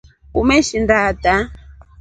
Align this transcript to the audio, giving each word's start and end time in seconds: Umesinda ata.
Umesinda 0.41 0.95
ata. 1.09 1.33